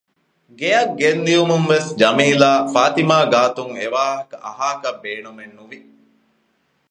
ގެއަށް 0.59 0.95
ގެންދިޔުމުންވެސް 0.99 1.89
ޖަމީލާ 1.99 2.51
ފާތިމާ 2.73 3.17
ގާތުން 3.33 3.73
އެވާހަކަ 3.79 4.35
އަހާކަށް 4.45 5.01
ބޭނުމެއް 5.03 5.55
ނުވި 5.57 5.79